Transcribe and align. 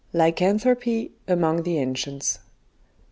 LYCANTHROPY 0.13 1.11
AMONG 1.27 1.61
THE 1.61 1.77
ANCIENTS. 1.77 2.39